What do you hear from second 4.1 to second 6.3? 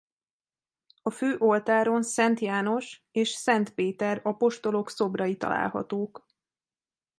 apostolok szobrai találhatók.